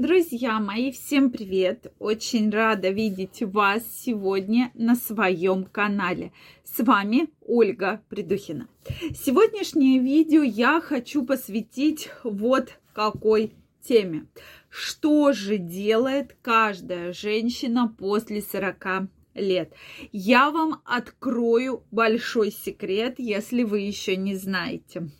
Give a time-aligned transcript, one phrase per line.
[0.00, 1.92] Друзья мои, всем привет!
[1.98, 6.32] Очень рада видеть вас сегодня на своем канале.
[6.64, 8.66] С вами Ольга Придухина.
[9.14, 13.52] Сегодняшнее видео я хочу посвятить вот какой
[13.86, 14.26] теме.
[14.70, 19.74] Что же делает каждая женщина после 40 лет?
[20.12, 25.10] Я вам открою большой секрет, если вы еще не знаете.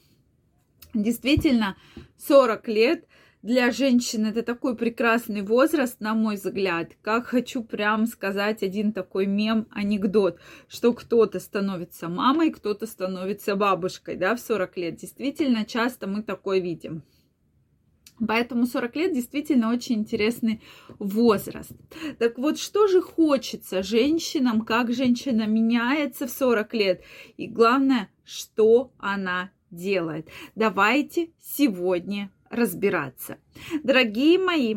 [0.94, 1.76] Действительно,
[2.16, 3.04] 40 лет
[3.42, 6.92] для женщин это такой прекрасный возраст, на мой взгляд.
[7.02, 14.16] Как хочу прям сказать один такой мем, анекдот, что кто-то становится мамой, кто-то становится бабушкой,
[14.16, 14.96] да, в 40 лет.
[14.96, 17.02] Действительно, часто мы такое видим.
[18.26, 20.60] Поэтому 40 лет действительно очень интересный
[20.98, 21.72] возраст.
[22.18, 27.02] Так вот, что же хочется женщинам, как женщина меняется в 40 лет,
[27.38, 30.28] и главное, что она делает.
[30.54, 33.38] Давайте сегодня разбираться.
[33.82, 34.74] Дорогие мои,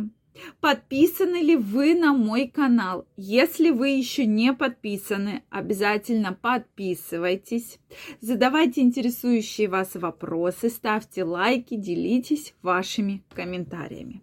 [0.61, 3.05] подписаны ли вы на мой канал?
[3.17, 7.79] Если вы еще не подписаны, обязательно подписывайтесь,
[8.21, 14.21] задавайте интересующие вас вопросы, ставьте лайки, делитесь вашими комментариями.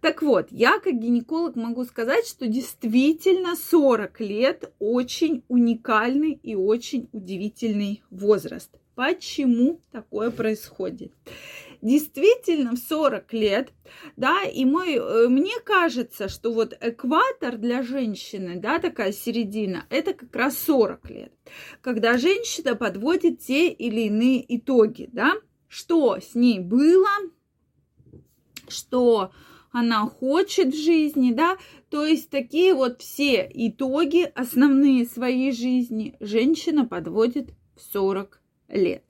[0.00, 7.08] Так вот, я как гинеколог могу сказать, что действительно 40 лет очень уникальный и очень
[7.12, 8.70] удивительный возраст.
[8.94, 11.12] Почему такое происходит?
[11.84, 13.72] Действительно в 40 лет,
[14.16, 20.14] да, и мой, э, мне кажется, что вот экватор для женщины, да, такая середина, это
[20.14, 21.32] как раз 40 лет,
[21.82, 25.34] когда женщина подводит те или иные итоги, да,
[25.68, 27.10] что с ней было,
[28.68, 29.30] что
[29.70, 31.58] она хочет в жизни, да,
[31.90, 39.04] то есть такие вот все итоги, основные своей жизни женщина подводит в 40 лет.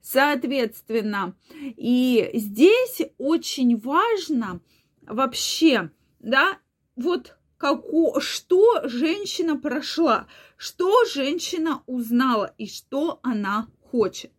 [0.00, 4.60] Соответственно, и здесь очень важно
[5.02, 5.90] вообще,
[6.20, 6.58] да,
[6.96, 14.32] вот како, что женщина прошла, что женщина узнала и что она хочет.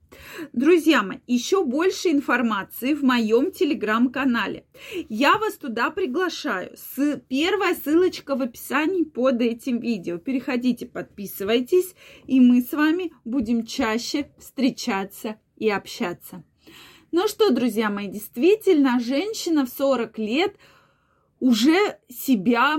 [0.54, 4.66] Друзья мои, еще больше информации в моем телеграм-канале.
[5.10, 6.76] Я вас туда приглашаю.
[6.78, 7.22] С...
[7.28, 10.18] Первая ссылочка в описании под этим видео.
[10.18, 16.44] Переходите, подписывайтесь, и мы с вами будем чаще встречаться и общаться.
[17.12, 20.56] Ну что, друзья мои, действительно, женщина в 40 лет
[21.40, 22.78] уже себя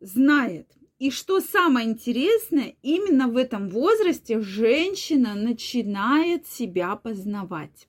[0.00, 0.68] знает.
[1.02, 7.88] И что самое интересное, именно в этом возрасте женщина начинает себя познавать.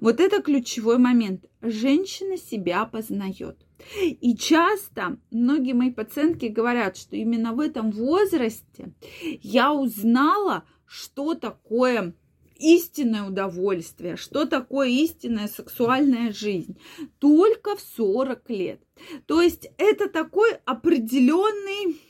[0.00, 1.44] Вот это ключевой момент.
[1.62, 3.64] Женщина себя познает.
[4.00, 8.94] И часто многие мои пациентки говорят, что именно в этом возрасте
[9.42, 12.16] я узнала, что такое
[12.56, 16.76] истинное удовольствие, что такое истинная сексуальная жизнь.
[17.20, 18.82] Только в 40 лет.
[19.26, 22.09] То есть это такой определенный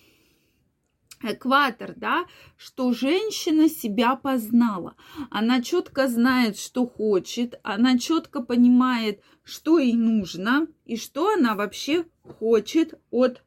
[1.23, 2.27] экватор, да,
[2.57, 4.95] что женщина себя познала.
[5.31, 12.05] Она четко знает, что хочет, она четко понимает, что ей нужно и что она вообще
[12.23, 13.43] хочет от,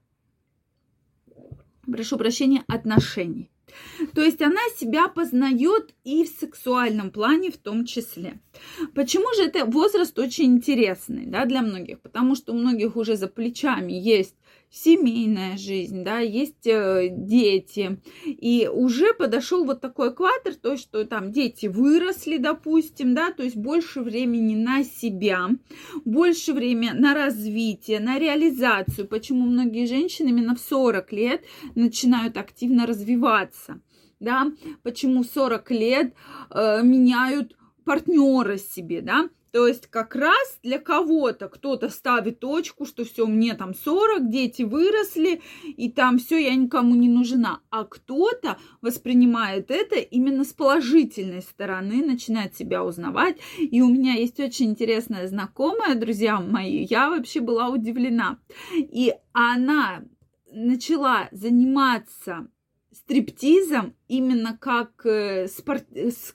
[1.86, 3.50] прошу прощения, отношений.
[4.14, 8.40] То есть она себя познает и в сексуальном плане в том числе.
[8.94, 12.02] Почему же это возраст очень интересный да, для многих?
[12.02, 14.36] Потому что у многих уже за плечами есть
[14.74, 18.02] семейная жизнь, да, есть э, дети.
[18.26, 23.56] И уже подошел вот такой экватор, то, что там дети выросли, допустим, да, то есть
[23.56, 25.50] больше времени на себя,
[26.06, 29.08] больше времени на развитие, на реализацию.
[29.08, 31.44] Почему многие женщины именно в 40 лет
[31.76, 33.80] начинают активно развиваться,
[34.20, 34.52] да,
[34.82, 36.14] почему в 40 лет
[36.50, 37.56] э, меняют
[37.86, 43.54] партнера себе, да, то есть как раз для кого-то кто-то ставит точку, что все, мне
[43.54, 47.62] там 40, дети выросли, и там все, я никому не нужна.
[47.70, 53.38] А кто-то воспринимает это именно с положительной стороны, начинает себя узнавать.
[53.60, 58.40] И у меня есть очень интересная знакомая, друзья мои, я вообще была удивлена.
[58.74, 60.04] И она
[60.52, 62.48] начала заниматься
[62.94, 65.86] стриптизом именно как, э, спорт,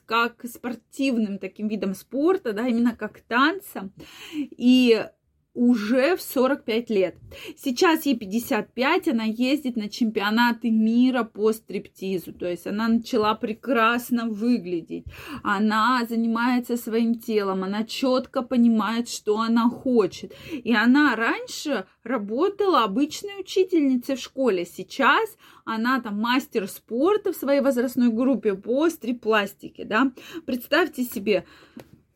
[0.05, 3.93] как спортивным таким видом спорта, да, именно как танцем.
[4.33, 5.05] И
[5.53, 7.15] уже в 45 лет.
[7.57, 14.29] Сейчас ей 55, она ездит на чемпионаты мира по стриптизу, то есть она начала прекрасно
[14.29, 15.05] выглядеть,
[15.43, 20.33] она занимается своим телом, она четко понимает, что она хочет.
[20.51, 25.35] И она раньше работала обычной учительницей в школе, сейчас
[25.65, 30.11] она там мастер спорта в своей возрастной группе по стрипластике, да.
[30.45, 31.45] Представьте себе,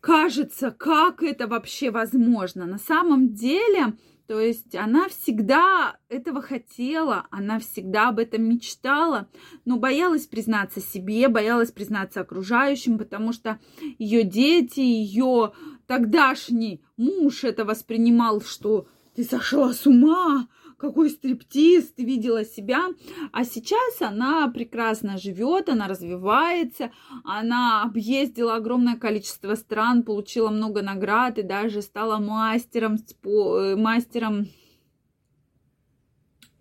[0.03, 2.65] кажется, как это вообще возможно.
[2.65, 3.93] На самом деле,
[4.27, 9.29] то есть она всегда этого хотела, она всегда об этом мечтала,
[9.63, 13.61] но боялась признаться себе, боялась признаться окружающим, потому что
[13.97, 15.53] ее дети, ее
[15.87, 20.49] тогдашний муж это воспринимал, что ты сошла с ума,
[20.83, 22.89] какой стриптиз, ты видела себя.
[23.31, 26.91] А сейчас она прекрасно живет, она развивается,
[27.23, 34.47] она объездила огромное количество стран, получила много наград и даже стала мастером, э, мастером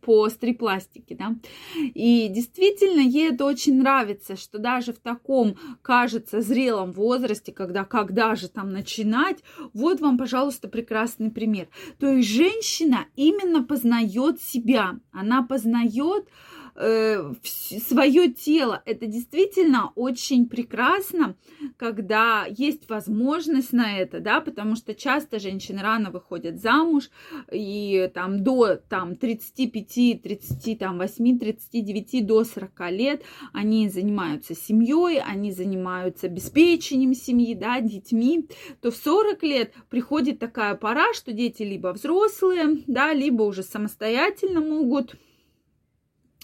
[0.02, 1.36] по стрипластике, да.
[1.76, 8.34] И действительно, ей это очень нравится, что даже в таком, кажется, зрелом возрасте, когда когда
[8.34, 9.38] же там начинать,
[9.72, 11.68] вот вам, пожалуйста, прекрасный пример.
[11.98, 16.28] То есть женщина именно познает себя, она познает
[16.74, 18.82] свое тело.
[18.86, 21.36] Это действительно очень прекрасно,
[21.76, 27.10] когда есть возможность на это, да, потому что часто женщины рано выходят замуж,
[27.50, 33.22] и там до там, 35, 30, там, 8, 39, до 40 лет
[33.52, 38.48] они занимаются семьей, они занимаются обеспечением семьи, да, детьми,
[38.80, 44.60] то в 40 лет приходит такая пора, что дети либо взрослые, да, либо уже самостоятельно
[44.60, 45.16] могут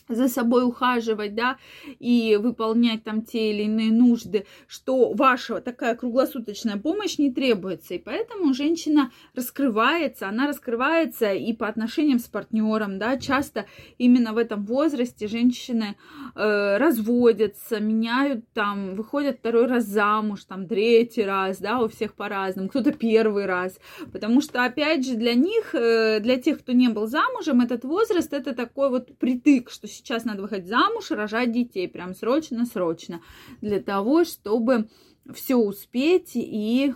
[0.08, 1.58] за собой ухаживать, да,
[1.98, 7.94] и выполнять там те или иные нужды, что ваша такая круглосуточная помощь не требуется.
[7.94, 13.66] И поэтому женщина раскрывается, она раскрывается и по отношениям с партнером, да, часто
[13.98, 15.96] именно в этом возрасте женщины
[16.34, 22.68] э, разводятся, меняют там, выходят второй раз замуж, там, третий раз, да, у всех по-разному,
[22.68, 23.78] кто-то первый раз,
[24.12, 28.32] потому что, опять же, для них, э, для тех, кто не был замужем, этот возраст,
[28.32, 33.20] это такой вот притык, что сейчас надо выходить замуж рожать детей, прям срочно-срочно,
[33.60, 34.88] для того, чтобы
[35.34, 36.94] все успеть и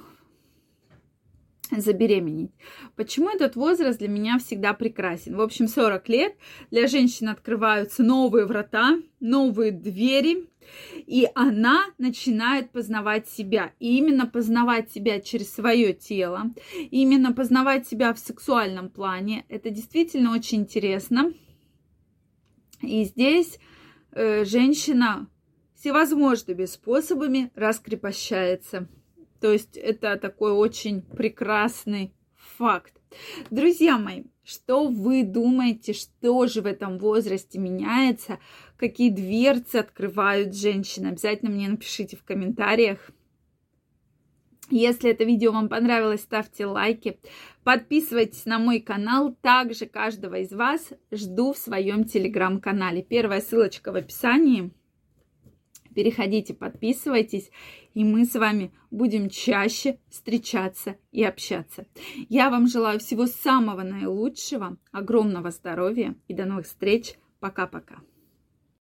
[1.70, 2.52] забеременеть.
[2.96, 5.36] Почему этот возраст для меня всегда прекрасен?
[5.36, 6.34] В общем, 40 лет
[6.70, 10.48] для женщин открываются новые врата, новые двери,
[11.06, 13.72] и она начинает познавать себя.
[13.78, 16.52] И именно познавать себя через свое тело,
[16.90, 21.32] именно познавать себя в сексуальном плане, это действительно очень интересно.
[22.82, 23.58] И здесь
[24.12, 25.28] э, женщина
[25.74, 28.88] всевозможными способами раскрепощается.
[29.40, 32.14] То есть это такой очень прекрасный
[32.56, 32.94] факт.
[33.50, 38.38] Друзья мои, что вы думаете, что же в этом возрасте меняется?
[38.76, 41.08] Какие дверцы открывают женщины?
[41.08, 43.10] Обязательно мне напишите в комментариях.
[44.74, 47.18] Если это видео вам понравилось, ставьте лайки,
[47.62, 49.36] подписывайтесь на мой канал.
[49.42, 53.02] Также каждого из вас жду в своем телеграм-канале.
[53.02, 54.70] Первая ссылочка в описании.
[55.94, 57.50] Переходите, подписывайтесь,
[57.92, 61.84] и мы с вами будем чаще встречаться и общаться.
[62.30, 67.16] Я вам желаю всего самого наилучшего, огромного здоровья и до новых встреч.
[67.40, 67.96] Пока-пока.